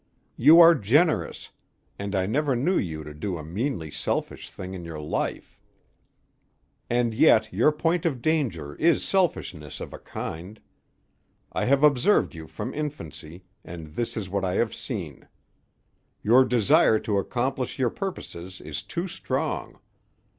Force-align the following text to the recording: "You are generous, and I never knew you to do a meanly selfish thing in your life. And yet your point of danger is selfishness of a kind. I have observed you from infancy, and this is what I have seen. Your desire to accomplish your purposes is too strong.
"You 0.35 0.59
are 0.61 0.73
generous, 0.73 1.51
and 1.99 2.15
I 2.15 2.25
never 2.25 2.55
knew 2.55 2.75
you 2.75 3.03
to 3.03 3.13
do 3.13 3.37
a 3.37 3.43
meanly 3.43 3.91
selfish 3.91 4.49
thing 4.49 4.73
in 4.73 4.83
your 4.83 4.99
life. 4.99 5.59
And 6.89 7.13
yet 7.13 7.53
your 7.53 7.71
point 7.71 8.03
of 8.07 8.19
danger 8.19 8.73
is 8.77 9.03
selfishness 9.07 9.79
of 9.79 9.93
a 9.93 9.99
kind. 9.99 10.59
I 11.53 11.65
have 11.65 11.83
observed 11.83 12.33
you 12.33 12.47
from 12.47 12.73
infancy, 12.73 13.43
and 13.63 13.89
this 13.93 14.17
is 14.17 14.27
what 14.27 14.43
I 14.43 14.55
have 14.55 14.73
seen. 14.73 15.27
Your 16.23 16.45
desire 16.45 16.97
to 17.01 17.19
accomplish 17.19 17.77
your 17.77 17.91
purposes 17.91 18.59
is 18.59 18.81
too 18.81 19.07
strong. 19.07 19.79